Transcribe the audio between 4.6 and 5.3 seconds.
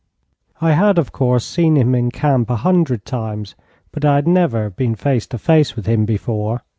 been face